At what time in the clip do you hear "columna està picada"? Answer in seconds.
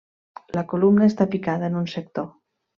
0.71-1.71